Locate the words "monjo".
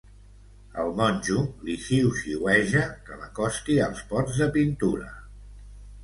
0.99-1.41